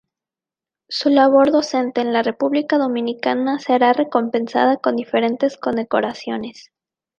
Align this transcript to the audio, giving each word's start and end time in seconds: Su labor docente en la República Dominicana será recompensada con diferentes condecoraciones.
Su 0.89 1.09
labor 1.11 1.51
docente 1.51 2.01
en 2.01 2.11
la 2.11 2.23
República 2.23 2.79
Dominicana 2.79 3.59
será 3.59 3.93
recompensada 3.93 4.77
con 4.77 4.95
diferentes 4.95 5.57
condecoraciones. 5.57 6.71